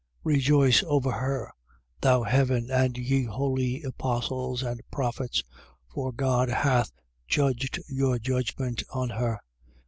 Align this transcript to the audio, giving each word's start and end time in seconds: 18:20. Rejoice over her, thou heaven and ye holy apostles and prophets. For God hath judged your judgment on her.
18:20. 0.25 0.35
Rejoice 0.35 0.83
over 0.87 1.11
her, 1.11 1.51
thou 2.01 2.23
heaven 2.23 2.71
and 2.71 2.97
ye 2.97 3.25
holy 3.25 3.83
apostles 3.83 4.63
and 4.63 4.81
prophets. 4.89 5.43
For 5.93 6.11
God 6.11 6.49
hath 6.49 6.91
judged 7.27 7.79
your 7.87 8.17
judgment 8.17 8.81
on 8.89 9.09
her. 9.09 9.39